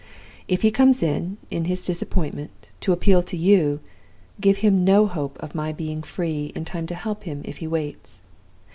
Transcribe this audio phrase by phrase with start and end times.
[0.47, 3.81] If he comes, in his disappointment, to appeal to you,
[4.39, 7.67] give him no hope of my being free in time to help him if he
[7.67, 8.23] waits.